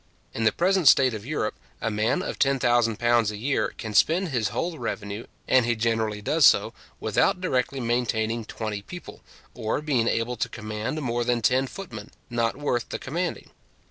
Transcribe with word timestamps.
In 0.33 0.45
the 0.45 0.51
present 0.51 0.87
state 0.87 1.13
of 1.13 1.27
Europe, 1.27 1.53
a 1.79 1.91
man 1.91 2.23
of 2.23 2.39
£10,000 2.39 3.29
a 3.29 3.37
year 3.37 3.71
can 3.77 3.93
spend 3.93 4.29
his 4.29 4.47
whole 4.47 4.79
revenue, 4.79 5.27
and 5.47 5.63
he 5.63 5.75
generally 5.75 6.23
does 6.23 6.43
so, 6.43 6.73
without 6.99 7.39
directly 7.39 7.79
maintaining 7.79 8.43
twenty 8.45 8.81
people, 8.81 9.21
or 9.53 9.79
being 9.79 10.07
able 10.07 10.37
to 10.37 10.49
command 10.49 10.99
more 11.03 11.23
than 11.23 11.43
ten 11.43 11.67
footmen, 11.67 12.09
not 12.31 12.57
worth 12.57 12.89
the 12.89 12.97
commanding. 12.97 13.51